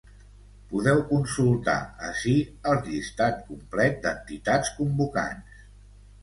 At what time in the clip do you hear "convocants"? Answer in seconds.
4.81-5.63